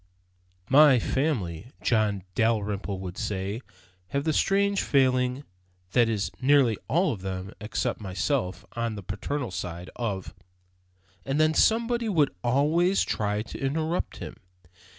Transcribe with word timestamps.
"My 0.67 0.97
Family," 0.97 1.67
John 1.83 2.23
Dalrymple 2.33 2.97
would 3.01 3.19
say, 3.19 3.61
"have 4.07 4.23
the 4.23 4.33
strange 4.33 4.81
failing 4.81 5.43
(that 5.91 6.09
is, 6.09 6.31
nearly 6.41 6.79
all 6.87 7.11
of 7.13 7.21
them 7.21 7.53
except 7.61 8.01
myself, 8.01 8.65
on 8.73 8.95
the 8.95 9.03
paternal 9.03 9.51
side) 9.51 9.91
of" 9.97 10.33
And 11.23 11.39
then 11.39 11.53
somebody 11.53 12.09
would 12.09 12.33
always 12.43 13.03
try 13.03 13.43
to 13.43 13.59
interrupt 13.59 14.17
him. 14.17 14.37